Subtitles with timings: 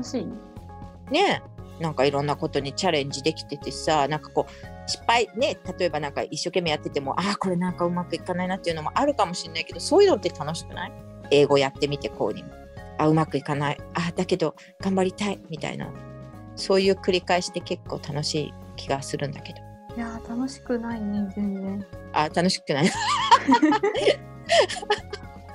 [0.00, 0.26] 楽しい。
[1.12, 1.42] ね。
[1.80, 5.58] なんかいろんなことにチャレンジできててさなんかこう失敗ね。
[5.78, 10.92] 例えばなんか一生懸命やっててもああこれなんかうまくいかないなっていうのもあるかもしれないけどそういうのって楽しくない？
[11.30, 12.50] 英語やってみてこうにも。
[12.98, 13.78] あうまくいかない。
[13.94, 15.40] あだけど頑張りたい。
[15.48, 15.90] みたいな。
[16.54, 19.58] そういう繰り返しって結構楽しい気がするんだけど。
[19.96, 21.86] いやー楽しくないね全然。
[22.12, 22.90] あ楽しくない。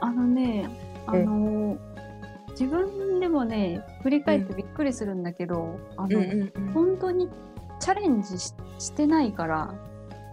[0.02, 0.68] あのね
[1.06, 1.95] あのー
[2.60, 7.30] 自分でもね振り返ってびっくりするんだけど、あの、うん本当に
[7.80, 9.74] チャレンジししてないから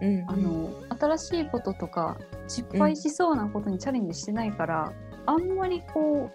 [0.00, 2.16] うんうんあの新しいこととか
[2.48, 4.92] 失敗しそうなことにチャレンジしてないから、
[5.26, 6.30] あんまりこ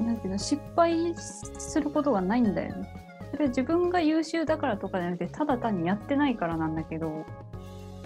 [0.00, 2.88] うなんていうの失敗することがないんだよね。
[3.30, 7.24] それは自分が優秀だからとかじゃなくてただ単にやってないからなんだけど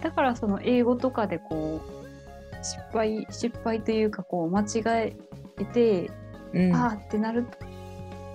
[0.00, 5.12] だからその英語とかでこう失敗失敗というかこう間違
[5.58, 6.10] えて、
[6.52, 6.74] うん。
[6.74, 7.46] あーってなる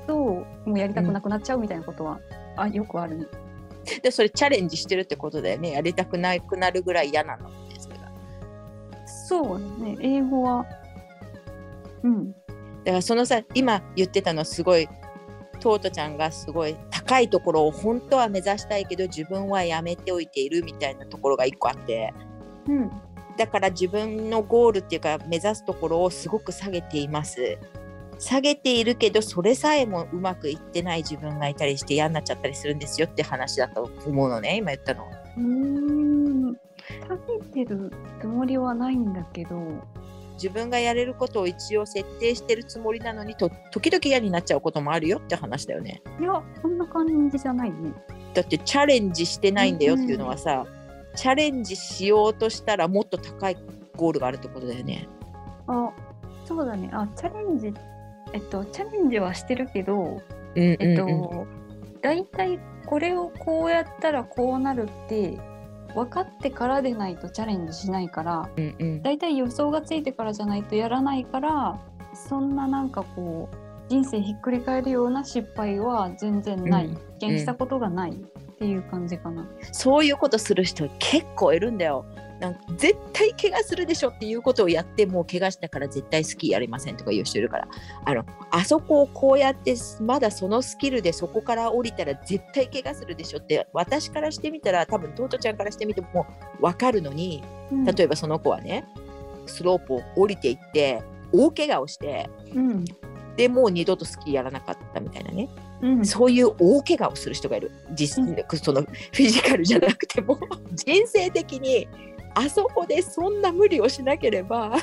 [0.08, 2.20] ともうやりたくなくなっちゃうみたいなことは、
[2.56, 3.26] あよくあるね。
[4.04, 5.72] でそれチャレンジしてるってことだよね。
[5.72, 7.50] やりたくなくなるぐらい嫌なの。
[7.50, 8.12] ってそれが
[9.08, 9.98] そうね。
[10.00, 10.66] 英語は
[12.04, 12.32] うん。
[12.32, 12.38] だ
[12.86, 14.88] からそのさ今言ってたのすごい
[15.60, 22.14] トートちゃんがすごい高いところを本当は目指したいけど自分はやめておいているみたいなところが一個あって。
[22.68, 22.92] うん。
[23.38, 27.58] だから自分のゴールっていうか目指すところをすごく下げています
[28.22, 35.06] 下げているけどそれさえもうまくいってない自分がいたりして嫌になっちゃったりするんですよって話だと思うのね今言ったの。
[35.38, 36.56] うーん
[37.10, 37.92] 食べてる
[38.22, 39.56] つもりはないんだけど
[40.36, 46.02] 自分がやれることを一応設定してるつもりなのにと時々嫌になっちゃうこともあるよって話だよね。
[46.20, 47.92] いやそんな感じじゃないね。
[48.36, 50.66] だってチャレンジしてないんだよっていうのはさ、
[51.16, 53.58] チャレンジしようとしたらもっと高い
[53.96, 55.08] ゴールがあるってことだよね。
[55.68, 55.92] あ
[56.46, 57.74] そうだねあチャレンジ
[58.34, 60.22] えっとチャレンジはしてるけど
[60.56, 61.48] えっと、うん。
[62.02, 65.38] 大体これをこうやったらこうなるって
[65.94, 69.02] 分かってからでないとチャレンジしないからうんうん。
[69.02, 71.80] 大体予想がついてからじゃないとやらないから
[72.14, 73.56] そんななんかこう
[73.90, 78.20] 人生ひっくり返るような失敗は全然ない、うん経験したことがない
[78.62, 79.50] っていう感じかな。
[79.72, 82.06] そういうことする人結構いるんだよ。
[82.40, 87.68] なんか絶対怪我するでしょっていうことをやってもう怪我したから絶対スキーやりませんとか言う人いるから
[88.04, 96.26] あのあそこをこうやってまだそのスキルでそこから降りたら絶対怪我するでしょって私からしてみたら多分トートちゃんからしてみても
[96.60, 98.88] 分かるのにうん例えばその子はね
[99.46, 102.86] スロープを降りていって大怪我をしてうん
[103.36, 105.48] でもう二度とスキーやらなかったみたいなね、
[105.82, 106.06] うん。
[106.06, 107.72] そういう大怪我をする人がいる。
[107.94, 108.58] 実、うん。
[108.58, 110.38] そのフィジカルじゃなくても。
[110.74, 111.88] 人生的に
[112.36, 114.78] あそこでそんな無理をしなければ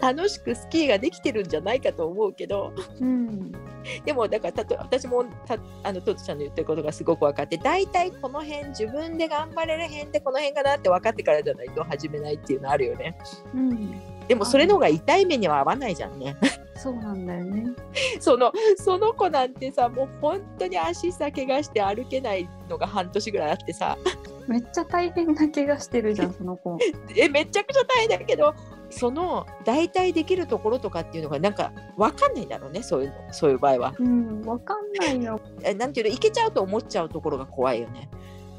[0.00, 2.72] 楽しくスキーができてるんじゃないかと思うけど。
[3.00, 3.52] うん。
[4.04, 13.16] でもだからたと私もたあのトトちゃんの言ってることがすごく分かって大体この辺自分で頑張れる辺ってこの辺かなって分かってからじゃないと始めないっていうのあるよね。
[13.54, 16.36] うん、でもそれの方が痛い目には合わないじゃんね
[16.76, 17.66] そうなんだよね。
[18.20, 23.96] そのその子なんてさもう本当に足さ怪我して歩けないのが半年ぐらいあってさ
[24.48, 26.78] めっちゃ大変な怪我してるじゃん その子。
[27.16, 28.54] えめちゃくちゃ大変だけど
[28.90, 35.40] その代替できるところとかっていうのがなんか分かんないんだろうねそういうのそういう場合はうん、わかんないよ。
[35.62, 38.08] えなんていうのいけちゃうと思っちゃうところが怖いよね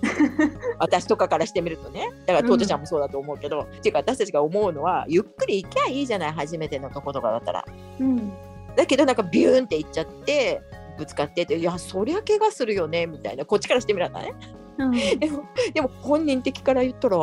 [0.80, 2.10] 私とかからしてみるとね。
[2.26, 7.66] だからうんトートちゃんもそうだと思うけど、っていうか私たちが思うのはゆっくり行きゃいいじゃない初めてのとことかだったら。
[8.00, 8.34] うん、
[8.76, 10.62] だけどなんかビューンって行っちゃって
[10.98, 13.46] ぶつかってていやそりゃ怪我するよねみたいな。
[13.46, 14.34] こっちからしてみらない
[14.78, 17.18] うん、 でもでも本人的から言ったら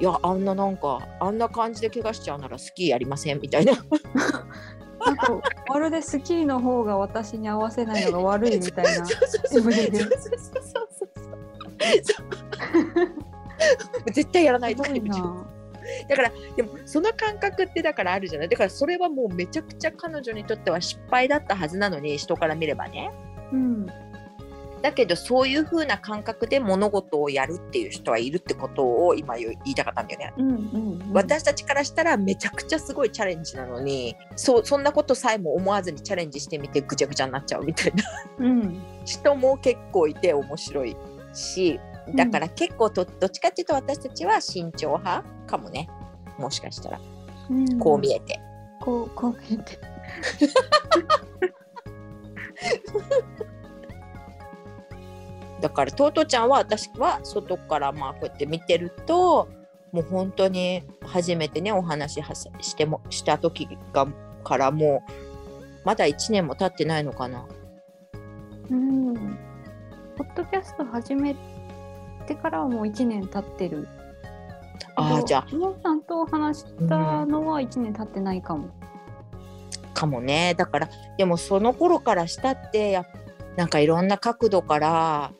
[0.00, 3.72] いやあんななんかあんな感じで怪我しちゃうならスキーやりませんみたいな。
[5.04, 9.06] なんかまるでスキーの方が私に合わせないのが悪いみたいな
[14.12, 14.90] 絶対やらないとか。
[16.08, 18.48] だからでもその感覚ってだからあるじゃない？
[18.48, 23.10] だからそれはもうめちゃくちゃ彼女にとっては失敗だったはずなのに人から見ればね。
[23.52, 23.86] うん、
[24.82, 30.32] だけどそういう風な感覚で物事をやるっていう人はいるってことを今言いたかったんだよね。
[30.36, 38.04] うん、うん、私たちからしたらめちゃくちゃすごいチャレンジなのにそうそんなことさえも思わずにチャレンジしてみてぐちゃぐちゃになっちゃうみたいな。
[38.40, 40.94] うん、人も結構いて面白い
[41.38, 41.80] し
[42.14, 45.88] だから結構とどっちかっていうと私たちは慎重派かもね。
[46.38, 47.00] もしかしたら。
[47.50, 48.40] うん、こう見えて。
[48.80, 49.78] こう、こう見えて。
[55.60, 59.48] だからトートちゃんは私は外からまあこうやって見てると
[59.90, 64.06] もう本当に初めてねお話はさしてもした時が
[64.44, 65.12] からもう
[65.84, 67.44] まだ1年も経ってないのかな
[70.18, 71.36] ポッドキャスト始め
[72.26, 73.86] てからはもう1年経ってる。
[74.96, 78.68] ああじゃあもさんと話したのは1年経ってないかも。
[79.94, 83.06] かもねだからでもその頃からしたってや
[83.56, 85.32] なんかいろんな角度から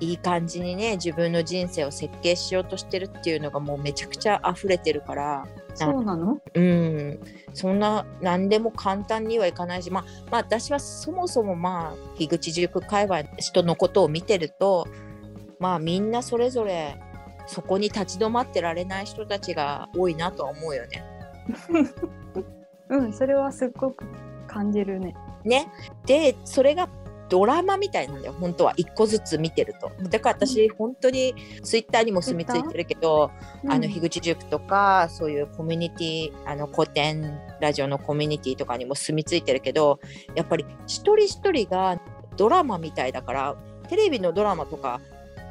[0.00, 6.40] いい感じにね自分の人生を設計しようとしてるっていうのがもうめちゃくちゃ溢れてるからそうなの？
[6.54, 7.20] うん
[7.52, 14.86] そんな何でも簡単にはいかないしまあまあ私はそもそもまあ樋口塾界隈の人のことを見てると
[15.58, 16.96] まあみんなそれぞれ
[17.46, 21.04] そこに立ち止まってられない人たちが多いなとは思うよね。
[22.88, 24.04] うん、それはすっごく
[24.46, 25.14] 感じるね。
[25.44, 25.68] ね
[26.06, 26.88] でそれが
[27.28, 28.34] ドラマみたいなんだよ。
[28.38, 28.74] 本当は。
[28.76, 29.90] 一個ずつ見てると。
[30.08, 33.30] だから私、本当にツイッターにも住み着いてるけど、
[33.68, 40.00] あの樋口塾とかそういうコミュニティあの古典ラジオのコミュニティとかにも住み着いてるけど
[40.34, 42.00] やっぱり一人一人が
[42.36, 43.56] ドラマみたいだから
[43.88, 45.00] テレビのドラマとか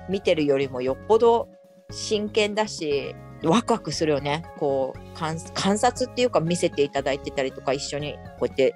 [0.10, 1.48] 見てるよりもよっぽど
[1.90, 4.46] 真剣だしワクワクするよね。
[4.58, 8.74] こう観観察っていうか見せていただいてたりとか一緒にこうやって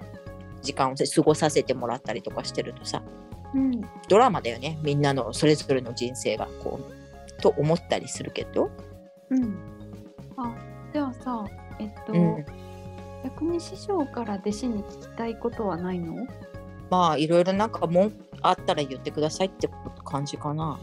[0.62, 3.02] 時間を過ごさせてもらったりとかしてるとさ
[3.54, 6.98] うん、ドラマだよねみんなのそれぞれの人生がこう
[7.40, 8.70] と思ったりするけど、
[9.30, 9.56] うん。
[10.36, 10.54] あ、
[10.92, 11.44] じゃあさ、
[11.78, 12.46] えっと、うん、
[13.24, 16.26] 逆に師匠から弟子に聞きたいことはないの？
[16.90, 18.12] まあいろいろなんかもん
[18.42, 19.68] あったら言ってくださいって
[20.04, 20.78] 感じかな。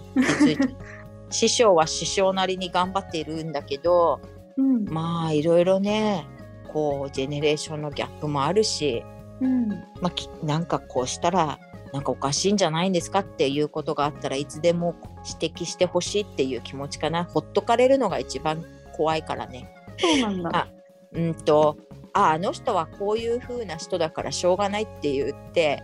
[1.30, 4.22] 師匠は師匠なりに頑張っているんだけど
[4.58, 4.86] うん。
[4.86, 6.26] まあいろいろね
[6.72, 9.04] こうジェネレーションのギャップもあるし、
[9.42, 9.70] うん。
[10.02, 11.60] まあ、きなんかこうしたら
[11.94, 14.96] なんかおかしいんじゃないんですかっていうことがあったらいつでも
[15.40, 19.74] 指摘してほしいっていう気持ちかなほっとかれるのが一番怖いからね。
[19.98, 20.50] そうなんだ。
[20.54, 20.68] あ
[21.14, 21.78] うんと
[22.14, 25.84] ああの人はこういう風な人だからしょうがないって言って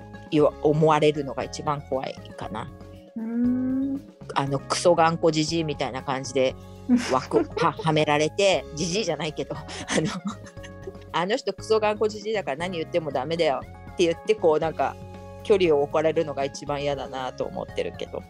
[0.64, 2.72] 思われるのが一番怖いかな。
[3.16, 4.02] うーん。
[4.36, 6.56] あのクソ頑固じじいみたいな感じで
[7.12, 9.66] 枠ははめられてじじいじゃないけどあ
[10.02, 10.08] の
[11.14, 13.62] あの人クソ頑固じじいだから何言ってもダメだよ
[13.92, 14.96] って言ってこうなんか
[15.44, 18.22] 距離を置かれるのが一番嫌だなと思ってるけど。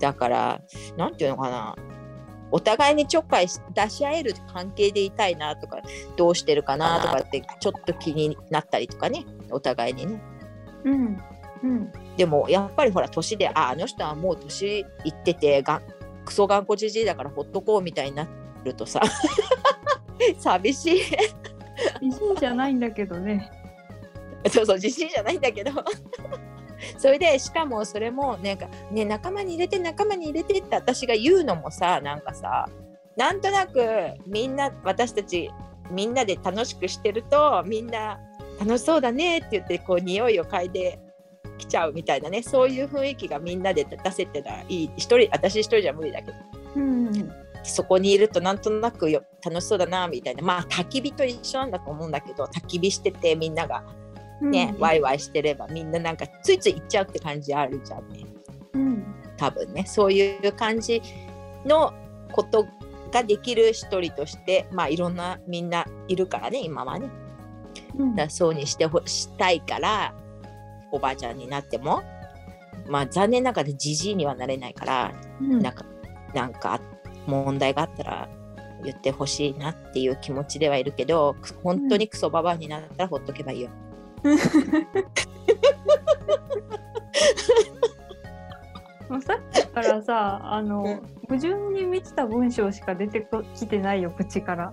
[0.00, 0.60] だから
[0.96, 1.76] なんていうのかな。
[2.50, 5.78] お互いにちょっかいし出し合える関係でいたいなとか
[6.16, 9.24] どうしてるかなとかってちょっと気になったりとかね。
[9.50, 10.22] お互いにね。
[10.84, 11.22] うん。
[11.62, 11.92] うん。
[12.16, 15.82] でもやっぱりほら年でああの人はもう年いっててが
[16.24, 18.28] クソ頑固じじいだからほっとこうみたいにな
[18.62, 19.00] るとさ。
[20.38, 21.00] 寂しい
[22.00, 23.50] 美人じゃないんだけどね。
[24.50, 25.70] そうそう自信じゃないんだけど
[26.98, 32.68] それでしかもそれもなんかね仲間に入れて仲間に入れてって私が言うのもさなんかさ
[33.16, 33.80] なんとなく
[34.26, 35.50] みんな私たち
[35.90, 38.20] みんなで楽しくしてるとみんな
[38.60, 40.98] 楽しそうだねって言ってこう匂いを嗅いで
[41.58, 46.36] きちゃうみたいなねそういう雰囲気がみんなで出せてたらいい一人私一人じゃ無理だけど
[46.76, 47.43] うん。
[47.64, 50.42] そこにいるとなんとなくよ楽しそうだなみたいな。
[50.42, 53.82] まあ焚き火と一緒なんだと思うんだけど焚き火しててみんなが
[54.40, 58.24] ね、ワイワイしてればみんななんかついつい行っちゃうって感じあるじゃんね。
[58.74, 59.04] うん。
[59.36, 59.84] 多分ね。
[59.86, 61.00] そういう感じ
[61.64, 61.92] の
[62.32, 62.66] こと
[63.12, 67.08] ができる一人としてまあいろんなみんないるからね今はね。
[67.96, 68.16] うん。
[68.16, 70.14] だそうにしてほしたいから
[70.90, 72.02] おばあちゃんになっても
[72.88, 75.58] まあ残念ながらじじいにはなれないからうん。
[75.60, 75.84] なんか
[76.34, 76.80] なんか
[77.26, 78.28] 問題があったら
[78.82, 83.70] 言ってほしいなっていう気持ちではいるけどく本当にクソババアになったらほっとけばいいよ。
[89.08, 94.72] もうさっきからさ、あの、うん矛盾に満ちた文章しか出てこきてないよ、口から。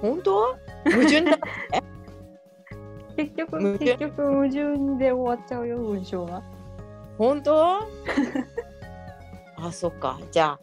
[0.00, 0.56] 本当？
[0.84, 1.38] 矛盾だ
[3.16, 6.42] 結局、結局矛盾で終わっちゃうよ、文章が。
[7.18, 7.78] 本当？
[9.56, 10.60] あそっかじゃあ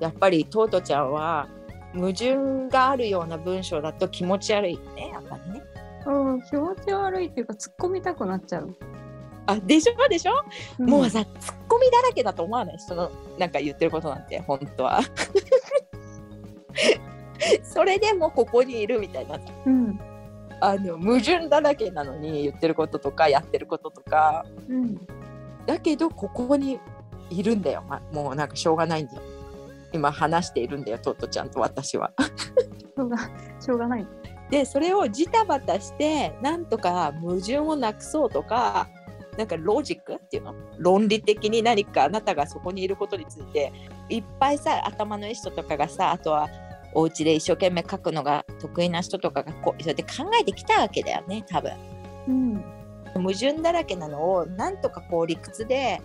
[0.00, 1.48] やっぱりトートちゃんは
[1.94, 5.62] 矛盾があるような文章だと気持ち悪いねやっぱりね。
[6.06, 8.74] うん、気持ち悪いっていうか、突っ込みたくなっちゃう。
[9.46, 10.08] あでしょ？
[10.08, 10.32] でしょ、
[10.82, 12.78] んもうさツッコミだらけだと思わない？
[12.78, 15.00] 人のなんか言ってることなんて本当は。
[17.62, 20.00] それでもここにいるみたいなうん。
[20.60, 25.06] あの矛盾だらけなのに言ってることとかやってることとかうん。
[25.66, 26.78] だけどここに
[27.30, 29.22] いるんだよ、ま、もうなんかしょうがないんだよ
[29.94, 32.12] 今話しているんだよトットちゃんと私は。
[32.18, 33.16] しょうが、
[33.60, 34.06] しょうがない。
[34.50, 38.88] でそれをジタバタしてなんとか矛盾をなくそうとか
[39.38, 40.54] なんかロジックっていうの？
[40.78, 43.72] 論理的に何かあなたがそこにいることについて
[44.08, 46.48] いっぱいさ頭のいい人とかがさあとは
[46.92, 51.72] お家で一生懸命書くのが得意な人とかがこうそうやって考えてきたわけだよね多分。
[52.28, 52.64] うん。
[53.14, 56.02] 矛盾だらけなのをなんとかこう理屈で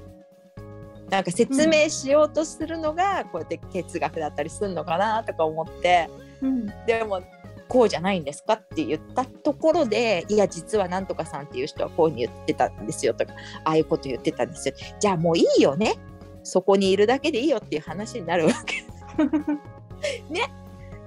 [1.10, 6.10] なんか説明しようとするのがこうやって哲学だったりするのかなとか思って。
[6.42, 6.68] うん。
[6.86, 7.22] でも
[7.68, 14.74] こうじゃないんですかって言ったところでいや実はなんとかさんっていう人はこうに言ってたんですよとかああいうこと言ってたんですよ。
[15.00, 15.96] じゃあもういいよね。
[16.44, 18.84] そこにいるだけでいいよっていう話になるわけ。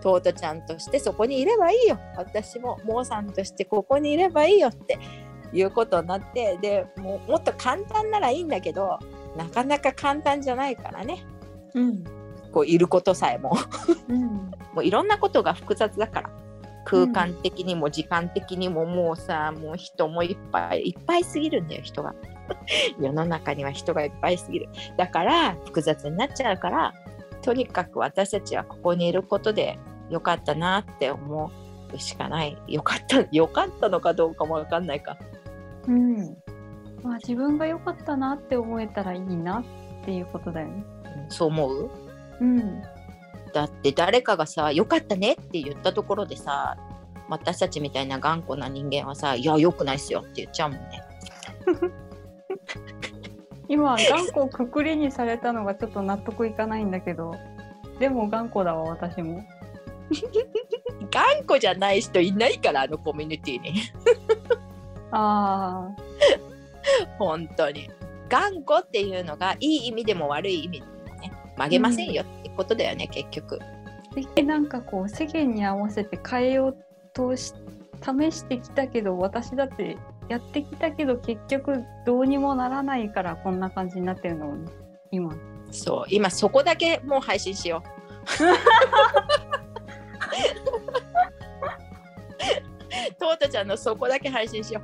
[0.00, 1.98] トートちゃんとしてそこにいればいいよ。
[2.16, 4.98] 私もモーさんとしてここにいればいいよって
[5.52, 8.98] いうことになってでもうもっと簡単ならいいんだけど
[9.36, 11.24] なかなか簡単じゃないからね。
[11.74, 12.04] うん。
[12.52, 13.56] こういることさえも。
[14.08, 14.50] うん。
[14.74, 16.30] もういろんなことが複雑だから。
[16.84, 22.14] 空間的にも時間的にももうさ、もう人もいっぱいいっぱいすぎるんだよ人が。
[23.00, 24.68] 世の中には人がいっぱいすぎる。
[24.96, 26.92] だから複雑になっちゃうから
[27.40, 29.78] とにかく私たちはここにいることで
[30.10, 31.50] よかったなって思
[31.94, 32.56] うしかない。
[32.66, 35.16] よかったよかったのかどうかもわかんないか。
[35.86, 36.41] うん
[37.02, 39.64] まあ自分が良かったなって思えたらいいなっ
[40.04, 40.84] ていうことだよね。
[41.24, 41.90] うんそう思う？
[42.40, 42.82] うん。
[43.52, 46.76] だって誰かがさ「よかったね」って言ったところでさ
[47.28, 51.02] 私たちみたいな頑固な人間はさ「いやよくないっすよ」って言っちゃうもんね。
[53.68, 57.34] 今頑固をくくりにされたのがちょっと納得いかないんだけど。
[57.98, 59.44] でも頑固だわ私も。
[61.12, 63.74] 頑固じゃない人いないからあのコミュニティに。
[65.12, 66.02] ああ
[67.18, 67.90] 本当に。
[68.28, 73.58] 頑固っていうのがいい意味でも悪い意味でもね曲げませんよってことだよね、結局。
[74.34, 76.76] でなんかこう世間に合わせて変えよう
[77.14, 77.54] とし
[78.02, 79.96] 試してきたけど私だって
[80.28, 84.56] やってきたけど結局どうにもならないからこんな感じになってるの
[85.10, 85.34] 今。
[85.70, 86.04] そう。
[86.08, 88.02] 今そこだけもう配信しよう。
[93.18, 94.82] トートちゃんのそこだけ配信しよ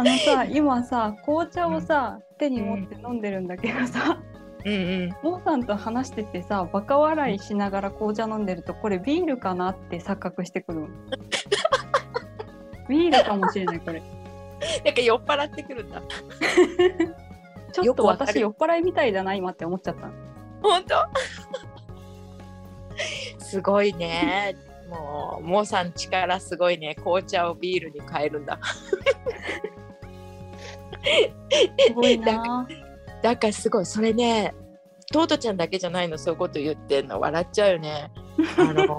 [0.00, 4.18] あのさ 今さ紅茶をさ、手に持って飲んでるんだけどさ、
[4.64, 5.16] ううんうん。
[5.22, 10.88] モーさんと話しててさバカ笑いしながら紅茶飲んでるとこれビールかなって錯覚してくるの。
[12.88, 14.02] ビールかもしれないこれ。
[14.84, 16.02] なんか酔っ払ってくるんだ。
[17.72, 20.08] ちょっと私酔っ払いみたいだな今って思っちゃった。
[20.62, 20.94] 本当？
[23.38, 24.56] すごいね。
[24.88, 26.94] もうモーさん力すごいね。
[26.96, 28.58] 紅茶をビールに変えるんだ
[31.02, 32.66] すごいな。
[33.22, 34.54] だからすごいそれね
[35.12, 38.10] トートちゃんだけじゃないのそういうこと言ってんの笑っちゃうよね。
[38.56, 38.96] あの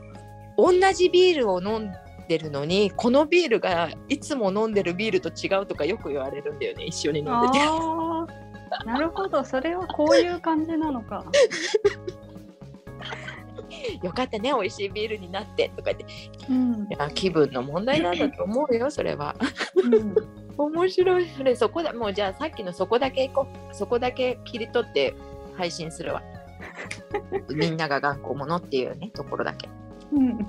[0.58, 1.92] お同じビールを飲ん
[2.28, 7.64] でるのにこのビールがいつも飲んでるビールと違うとかよく言われるんだよね一緒に飲んでて。
[8.84, 9.44] なるほど。
[9.44, 11.24] それはこういう感じなのか。
[14.02, 16.06] よかったね美味しいビールになってとか言って。
[16.50, 16.86] うん。
[16.90, 19.34] いや気分の問題なんだと思うよそれは。
[19.76, 21.28] うん面白い。
[21.28, 23.74] それそこだもうじゃあさっきのそこだけ行こう。
[23.74, 25.14] そこだけ切り取って
[25.56, 26.22] 配信するわ。
[27.54, 29.68] みんなが頑固者っていうねところだけ。
[30.12, 30.46] うん。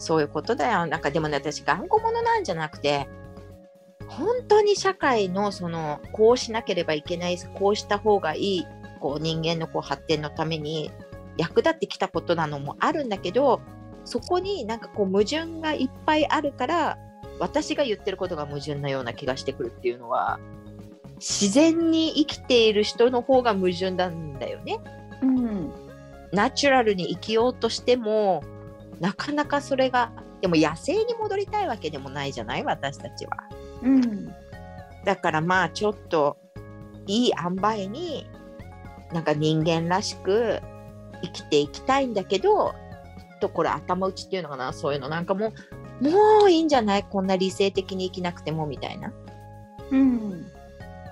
[0.00, 0.86] そういうことだよ。
[0.86, 3.06] なんかでもね私頑固者なんじゃなくて
[4.08, 8.66] 本当に社会のそのこうしなければいけないこうした方がいい
[8.98, 10.90] こう人間のこう発展のために
[11.36, 13.60] 役立ってきたことなのもあるんだけど
[14.04, 16.98] そこになんかこう矛盾がいっぱいあるから
[17.40, 20.38] 私が言ってることが矛盾なような気がしてくるっていうのは
[21.16, 24.78] 自然に生きている人の方が矛盾なんだよね。
[25.22, 25.72] うん。
[26.32, 28.42] ナチュラルに生きようとしても
[29.00, 32.64] なかなかそれがでも野生に戻りたいわけでもないじゃない？
[32.64, 33.32] 私たちは。
[33.82, 34.32] うん。
[35.04, 36.36] だからまあちょっと
[37.06, 38.26] いい塩梅に
[39.12, 40.60] なんか人間らしく
[41.22, 42.74] 生きていきたいんだけど
[43.40, 44.72] とこれ頭打ちっていうのかな？
[44.72, 45.08] そういうの。
[45.08, 45.52] なんかもう
[46.00, 47.04] もういいんじゃない？
[47.04, 49.12] こんな理性的に生きなくてもみたいな。
[49.90, 50.46] うん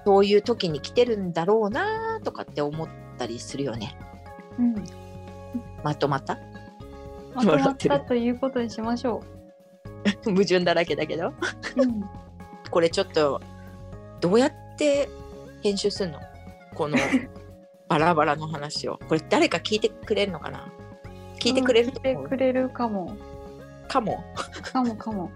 [0.04, 3.96] そういう時に来てるんだろうなとかって思ったりするよね。
[4.58, 4.84] うん。
[5.84, 6.38] まとまった？
[7.34, 9.22] まとまったということにしましょ
[10.24, 11.28] 矛盾だらけだけど。
[11.28, 11.32] う。
[11.82, 12.04] うん。
[12.70, 13.40] これちょっと
[14.20, 15.08] どうやって
[15.62, 16.20] 編集するの？
[16.74, 16.96] この
[17.88, 18.98] バラバラの話を。
[19.08, 20.72] これ誰か聞いてくれるのかな？
[21.38, 23.14] 聞いてくれると聞い思うてくれるかも。
[23.88, 24.22] かも
[24.62, 25.30] かもかも。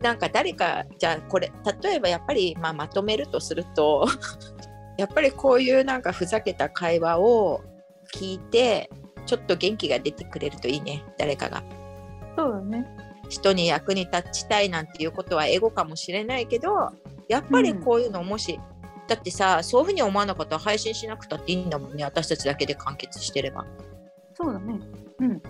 [0.00, 1.50] なんか誰かじゃあこれ
[1.82, 4.06] 例えばやっぱり、まあ、まとめるとすると
[4.98, 7.62] やっぱりこういうなんかふざけた会話を
[8.14, 8.90] 聞いて
[9.24, 11.62] ちょっと元気が出てくれるといいね誰かが
[12.36, 12.86] そうだね。
[13.28, 16.90] 人に役に立ちたいなんていうことはエゴかもしれないけど
[17.28, 18.60] やっぱりこういうのもし、
[19.08, 23.64] だってさそういうふうに思わなかったら配信しなくたっていいんだもんね私たちだけで完結してれば
[24.34, 24.78] そうだね。
[25.18, 25.42] うん。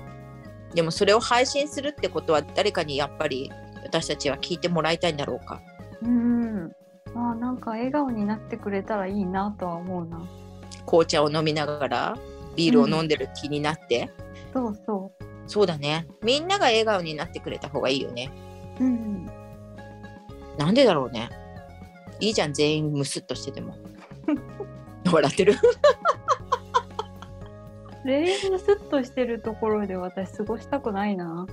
[0.77, 3.51] でもそれを配信するってことは誰かにやっぱり
[3.83, 5.63] 私たちは聞いてもらいたいんだろうか
[6.03, 6.73] うーん。
[7.15, 10.21] まあなんか笑顔になってくれたらいいなとは思うな。
[10.85, 12.19] 紅茶を飲みながら
[12.57, 14.11] ビールを飲んでる気になって、
[14.53, 15.13] そうそ
[15.47, 18.31] そうだねみんなが笑顔になってくれた方がいいよね
[18.79, 18.85] う。
[18.85, 19.27] うん。
[20.59, 21.31] なんでだろうね
[22.21, 23.77] いいじゃん全員ムスッとしてても
[25.11, 25.55] 笑ってる？
[28.07, 31.45] 全員ムスッとしてるところで私過ごしたくないな。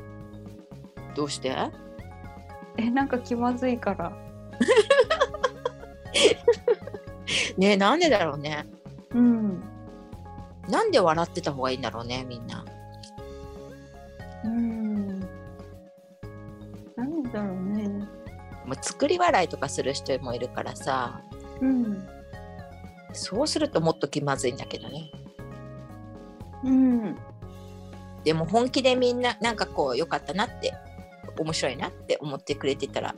[1.15, 1.55] どうして？
[2.77, 4.12] え、なんか気まずいから。
[7.57, 8.67] ねえなんでだろうね
[9.12, 9.63] うん。
[10.69, 12.63] なんで笑ってた方がいいんだろうねみんな
[14.43, 15.19] うん。
[16.95, 17.88] なんでだろうね。
[18.65, 21.19] もう作り笑いとかする人もいるからさ
[21.62, 22.07] うん。
[23.13, 25.10] そうするともっと気まずいんだけどね
[26.63, 27.17] うん。
[28.24, 30.74] でも本気でみんななんかこう良かったなって
[31.38, 33.15] 面白いなって思ってくれてたら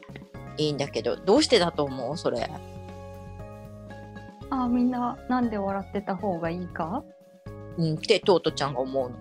[0.58, 2.18] いいんだけどどうしてだと思う？
[2.18, 2.50] それ
[4.50, 7.04] あ、みんななんで笑ってた方がいいか？
[7.78, 9.16] うんってトートちゃんが思うの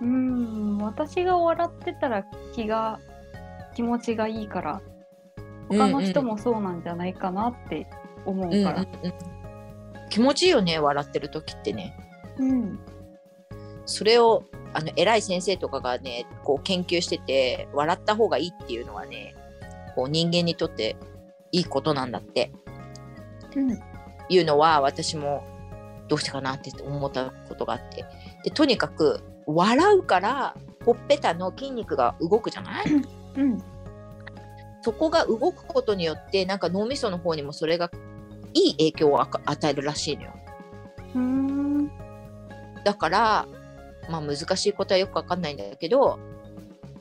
[0.00, 0.78] うん。
[0.78, 2.24] 私が笑ってたら
[2.54, 2.98] 気が、
[3.74, 4.80] 気持ちがいいから、
[5.68, 7.86] 他の人もそうなんじゃないかなって
[8.26, 8.80] 思ううんうんから。
[8.80, 8.88] うん
[10.10, 11.96] 気持ちいいよね笑ってる時ってね
[12.38, 12.78] うん。
[13.86, 19.34] それをあの偉い先生とかがねこう研究してて笑った方がいいっていうのはね
[19.94, 20.96] こう人間にとって
[21.50, 22.52] いいことなんだって
[23.56, 23.78] うん。
[24.28, 25.44] いうのは私も
[26.08, 28.06] どうしてかなって思ったことがあって
[28.44, 32.86] でとにかく笑うからほっぺたの筋肉が動くじゃない？
[33.36, 33.62] うん。
[34.80, 37.90] そこが動くことによってなんか脳みその方にもそれが
[38.54, 40.32] いい影響を与えるらしいのよ
[41.14, 41.90] うん。
[42.84, 43.46] だから
[44.10, 46.18] まあ難しいことはよくわかんないんだけど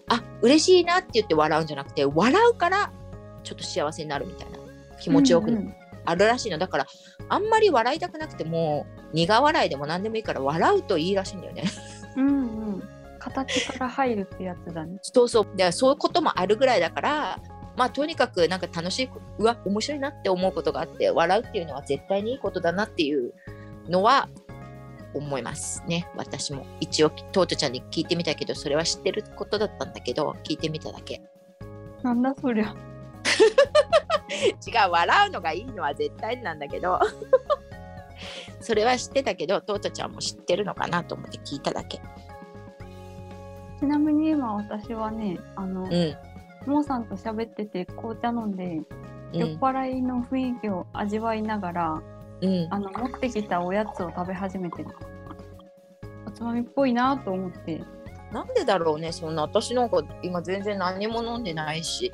[0.08, 2.92] あ嬉しいなって言って笑うんじゃなくて笑うから
[3.44, 4.60] ちょっと幸せになるみたいな
[5.00, 6.88] 気持ちよくうんうんあるらしいのだから
[7.30, 11.64] あんまり笑いたくなくても苦笑いでも何でもいいから笑うといいらしいんだよね。
[12.18, 12.32] うんう
[12.78, 12.84] ん。
[13.20, 14.98] 形から入るってやつだね。
[15.02, 17.40] そうそうでそういうこともあるぐらいだから
[17.78, 23.34] まあとにかくなんか楽しいうわ面白いなって思うことがあって笑うっていうのは絶対にいいことだなっていう
[23.88, 24.28] のは
[25.14, 26.08] 思いますね。
[26.16, 31.22] 私も一応トートちゃんに聞いてみたけどそれは知ってることだったんだけど聞いてみただけ。
[32.04, 32.76] なんだそりゃ。
[34.66, 37.00] 違う笑うのがいいのは絶対なんだけど。
[38.62, 42.00] それは知ってたけどトートちゃんも知ってるのかなと思って聞いただけ。
[43.80, 46.16] ちなみに今私はね、あの、うん。
[46.68, 48.82] モーさんと喋ってて紅茶飲んで、
[49.34, 52.02] う酔っん払いの雰囲気を味わいながら、
[52.42, 54.90] うんあの持ってきたおやつを食べ始めてる。
[56.28, 57.84] おつまみっぽいなと思って。
[58.32, 62.12] なんでだろうねそんな私なんか今全然何も飲んでないし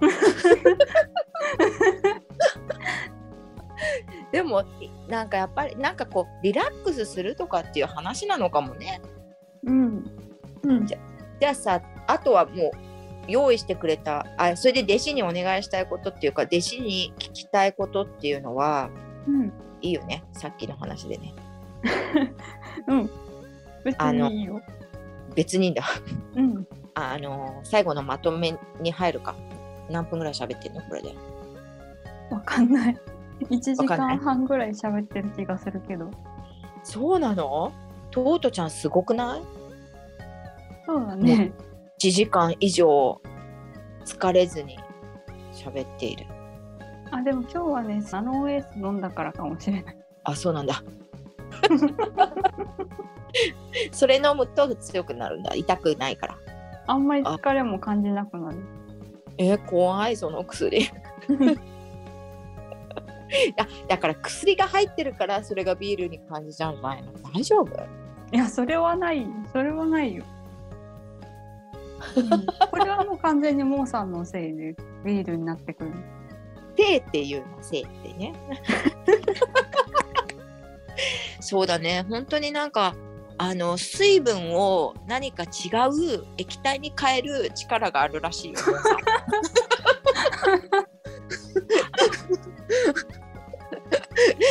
[4.32, 4.64] でも
[5.08, 9.00] なんかやっぱりなんかこうリラックスするとかっていう話なのかもね
[9.64, 10.04] うん。
[10.62, 10.86] うん。
[10.86, 10.98] じゃ
[11.50, 12.78] あさあとはもう
[13.28, 18.90] 用意してくれたあそれで弟子にお願いしたいことっていうか弟子に聞きたいことっていうのは
[19.26, 19.52] うん。
[19.82, 21.34] いいよねさっきの話でね
[22.86, 23.10] うん。
[23.84, 24.60] 別あのにいいよ。
[25.34, 25.82] 別にだ
[26.34, 26.66] うん。
[26.94, 29.36] あの最後のまとめに入るか
[29.88, 30.80] 何分ぐらい喋ってんの？
[30.82, 31.14] これで
[32.30, 32.98] わかんない。
[33.50, 36.10] 1時間半ぐらい喋ってる気がするけど。
[36.82, 37.72] そうなの？
[38.10, 39.42] トートちゃんすごくない？
[40.86, 41.52] そうだね。
[42.00, 43.20] 1時間以上
[44.04, 44.78] 疲れずに
[45.52, 46.26] 喋っている
[47.10, 49.96] あ、でも今日はね、ナノウエース飲んだからかもしれない。
[50.24, 50.82] あそうなんだ
[53.92, 56.36] それ飲むと強くなるんだ痛くないから
[56.86, 58.58] あんまり疲れも感じなくなる。
[59.38, 60.88] えー怖いその薬 い
[63.56, 67.68] やだから薬が入ってるからそれがビールに感じちゃうんじゃないの大丈夫？
[68.32, 69.26] いや、それはない。
[69.52, 70.24] それはないよ。
[72.16, 75.92] うんこれはもう完全にモーさんのせいでビールになってくる。
[76.78, 78.32] せいっていうのせいってね
[81.40, 82.94] そうだね本当になんか
[83.36, 85.46] あの水分を何か違
[85.88, 88.58] う液体に変える力があるらしいよ。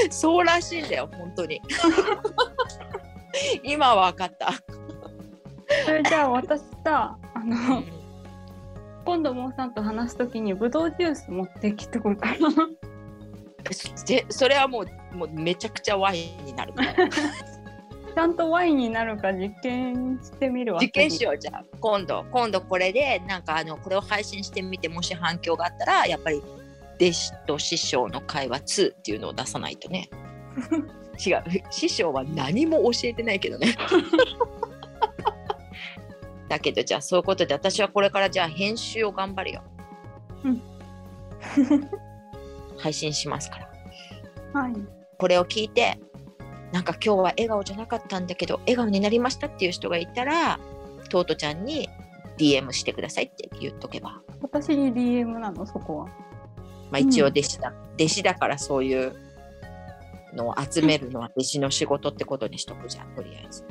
[0.10, 1.62] そうらしいんだよ本当に。
[3.63, 4.54] 今は分かった。
[5.86, 7.84] それじゃあ私さ、あの、
[9.08, 12.36] 今度モーさんと話すときにブドウジュース持ってきてくるから。
[14.06, 16.93] でそれはもうもうめちゃくちゃワインになるから。
[17.10, 20.82] ちゃんとワインになるか実験してみるわ。
[20.82, 26.41] 実験しよようじゃあ今度今度これでなんかあのこれを配信してみてもし反響があったらやっぱり
[27.00, 30.10] 弟子と師匠の会話2っていうのを出さないとね
[31.26, 33.74] 違う師匠は何も教えてないけどね
[36.47, 39.63] だけどじゃあそういうことで私はこれからじゃあ編集を頑張るよ、
[40.43, 40.62] うん。
[42.77, 43.60] 配信しますか
[44.53, 44.62] ら。
[44.62, 44.73] はい。
[45.17, 45.99] これを聞いて
[46.71, 50.60] なんか今日は笑顔じゃなかったんだけど笑顔になりましたっていう人がいたら
[51.10, 51.89] トートちゃんに
[52.38, 56.05] DM してくださいって言っとけば、私に DM なの、そこは。
[56.91, 59.13] まあ、一応弟子だ、弟子だからそういう
[60.33, 63.65] のを集めるのは弟子の仕事ってことにしとくじゃんとりあえず、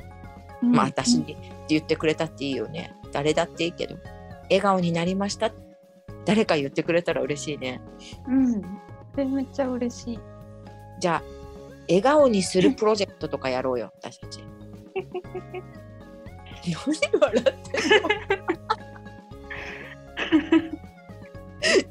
[0.62, 1.36] まあ私にって
[1.68, 2.94] 言ってくれたっていいよね。
[3.12, 3.96] 誰だっていいけど
[4.44, 5.52] 笑顔になりました。
[6.24, 7.80] 誰か言ってくれたら嬉しいね。
[8.28, 8.62] うん。
[9.12, 10.18] それめっちゃ嬉しい。
[11.00, 11.22] じゃあ
[11.88, 14.40] 笑顔にするプロジェクトとかやろうよ私たち。
[16.64, 16.74] 何
[17.20, 17.52] 笑って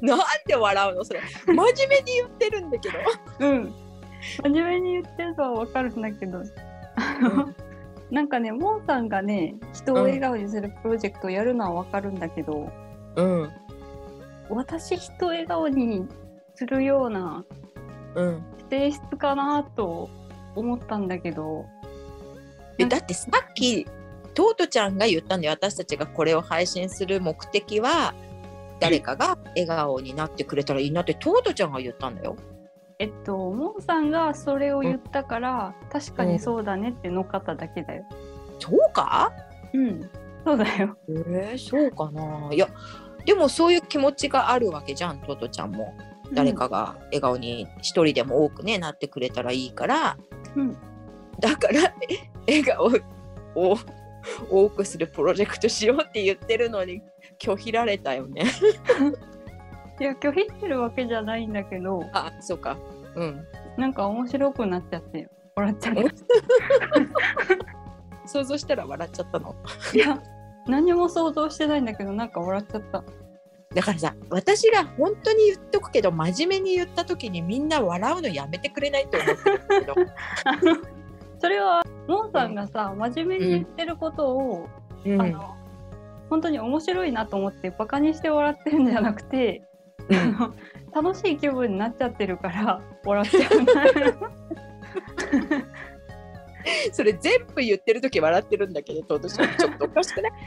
[0.00, 0.16] んの？
[0.16, 1.04] なんで笑うの？
[1.04, 1.20] それ。
[1.46, 2.98] 真面目に言ってるんだけど。
[3.40, 3.74] うん。
[4.42, 6.42] 真面目に言ってるのはわかるんだけど、
[6.96, 7.54] あの
[8.10, 12.70] なんかね、モンさんがね、人を笑顔にするプロジェクトをやるのはわかるんだけど、
[13.16, 13.50] うん。
[14.48, 16.06] 私人を笑顔に
[16.54, 17.44] するような
[18.14, 18.42] うん。
[18.70, 20.10] 性質かなと
[20.54, 21.66] 思ったんだけど、
[22.78, 23.86] えだってさっき
[24.34, 28.14] トートちゃんが言ったんで私たちがこれを配信する目的は
[28.80, 32.36] 誰かが笑顔になってくれたらいいなってトートちゃんが言ったんだよ。
[32.98, 38.04] えっと、モンさんがそれを言ったから、確かにそうだねって乗っかっただけだよ。
[38.58, 39.32] そうか？
[39.74, 40.10] うん。
[40.44, 40.96] そうだよ。
[41.08, 42.68] えー、そうかないや
[43.26, 45.92] でもそういう気持ちがあるわけじゃんトートちゃんも
[46.32, 50.16] 誰かが笑顔に一人でも多くねなってくれたらいいから、
[50.54, 50.76] うん
[51.40, 51.92] だから
[52.46, 52.86] 笑顔
[53.56, 53.76] を
[54.48, 57.02] 多くするプロジェクトしようって言ってるのに
[57.40, 58.44] 拒否られたよね。
[60.00, 62.76] いや、拒否ってるわけじゃないんだけど、あそうか
[63.14, 63.44] うん
[63.76, 66.02] なんか面白くなっちゃって、笑っちゃった。
[68.28, 69.54] 想像したら笑っちゃったの。
[69.94, 70.20] いや、
[70.66, 73.04] 何も想像してないんだけど、なんか笑っちゃった。
[73.74, 79.94] だからさ私が本当に言っとくけど真面目に言った時にみんな笑うのやめてくれないと思ってるけど
[81.38, 84.66] それは、モンさんがさ、真面目に言ってることを、
[85.04, 85.54] うんあの、
[86.30, 89.62] 本当に面白いなと思ってバカにして笑ってるんじゃなくて、
[90.94, 94.30] 楽しい気分になっちゃってるから 笑っちゃうな。
[96.92, 100.40] それ全部言ってる時笑ってるんだけどトートちょっとおかしくない、ね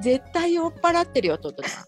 [0.00, 1.84] 絶対酔っ払ってるよトートちゃん。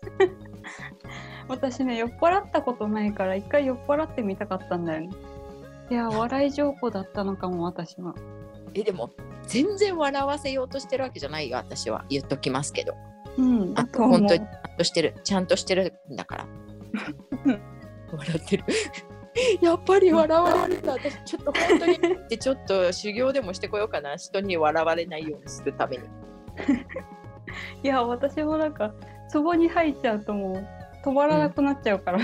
[1.49, 5.11] 私ね酔っ払ったことないから一回酔っ払ってみたかったんだよね。
[5.91, 8.15] いや笑い上手だったのかも私は。
[8.75, 9.11] えでも
[9.47, 12.95] 全然笑わせようとしてるわけじゃないよ私は言っときますけど
[13.39, 15.15] うん、あ本当にちゃんとしてる。
[15.25, 16.47] ちゃんとしてるんだから。
[18.13, 18.65] 笑ってる。
[19.63, 24.17] やっぱり笑われるんだ私ちょっと本当にってちょっと修行でもしてこようかな。
[24.17, 26.05] 人に笑われないようにするために。
[27.83, 28.93] いや私もなんか
[29.33, 30.67] 壺に入っちゃうともう
[31.05, 32.19] 止まらなくなっちゃうから。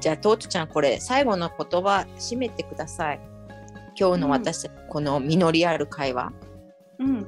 [0.00, 3.20] じゃあトートちゃんこれ最後の言葉締めてください。
[3.98, 6.32] 今日の私たちこの実りある会話。
[6.98, 7.26] うん。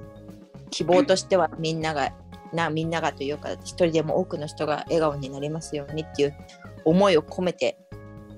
[0.71, 2.13] 希望としてはみんなが
[2.53, 6.37] なみんながというか一人でも多くの人が笑顔になりますようにっていう
[6.85, 7.79] 思いを込めて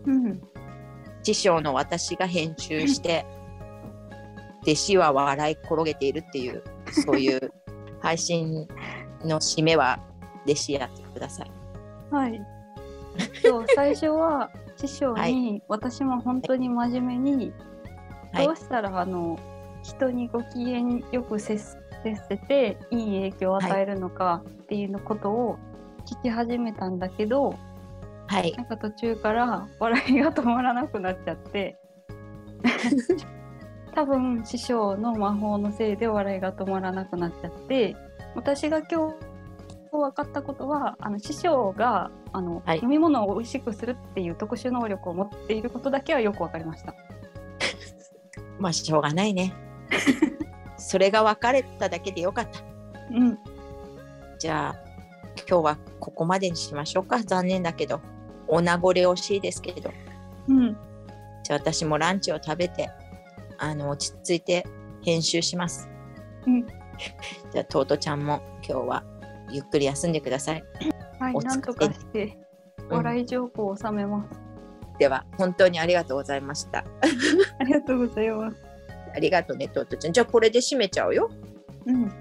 [0.07, 0.40] うん
[1.23, 3.27] 師匠の私が編集して
[4.62, 6.62] 弟子は笑い転げているっていう
[7.05, 7.53] そういう
[8.01, 8.66] 配信
[9.25, 10.01] の締めは
[10.44, 11.51] 弟子やってください。
[12.11, 12.40] はい。
[13.42, 17.53] そう最初は師匠はに、私も本当に真面目に、
[18.33, 19.38] はいどうしたらあの
[19.83, 21.59] 人にご機嫌よく接
[22.02, 25.58] 接せていい影響を与えるのかっていうのことを
[26.06, 27.54] 聞き始めたんだけど、
[28.26, 31.76] はいなんか途中から笑いが止まらなくなっちゃって
[33.92, 37.96] 多分師匠の魔法のせいで笑いが止まらなくなっちゃって
[38.36, 39.30] 私が今日
[39.90, 46.94] 分かったことはあの師匠があの、はい飲み物を美味しくするっていう特殊能力を持っていることだけはよく分かりました。
[48.60, 49.52] まあしょうがないね。
[50.90, 52.64] それが分かれただけでよかった。
[53.12, 53.38] うん、
[54.40, 54.76] じゃあ
[55.48, 58.00] 今日はここまでにしましょうか残念だけど
[58.48, 59.92] お名残惜しいですけど
[60.48, 60.76] うん、
[61.44, 62.90] じゃあ私もランチを食べて
[63.59, 64.66] あの落ち着いて
[65.03, 65.88] 編集します。
[66.44, 69.05] うんじゃあトートちゃんも今日は
[69.48, 70.64] ゆっくり休んでください。
[71.20, 72.37] はい、なんとかして
[72.79, 74.40] うん笑い情報を収めます。
[74.98, 76.81] では本当にありがとうございました。
[77.61, 78.69] ありがとうございます。
[79.14, 80.12] ありがとうねトートちゃん。
[80.12, 81.31] じゃあこれで締めちゃうよ。
[81.87, 82.12] うん、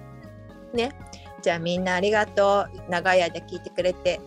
[1.42, 2.92] じゃあみんなありがとう。
[2.92, 4.20] 長い間聞いてくれて、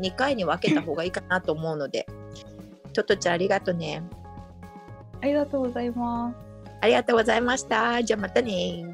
[0.00, 2.06] 2回に分けた方がいいかなと思うので、
[2.92, 4.02] トトちゃんありがとうね。
[5.20, 6.36] ありがとうございます。
[6.80, 8.02] ありがとうございました。
[8.02, 8.84] じゃあまたね。